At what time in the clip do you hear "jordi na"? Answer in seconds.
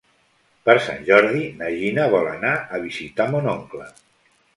1.09-1.69